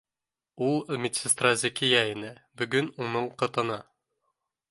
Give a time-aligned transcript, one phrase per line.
[0.67, 3.79] Ул медсестра Зәкиә ине, бөгөн уның ҡатыны